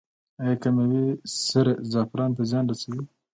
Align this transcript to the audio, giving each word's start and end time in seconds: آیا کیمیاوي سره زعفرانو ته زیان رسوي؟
آیا 0.41 0.55
کیمیاوي 0.61 1.05
سره 1.47 1.71
زعفرانو 1.91 2.35
ته 2.37 2.43
زیان 2.49 2.65
رسوي؟ 2.71 3.01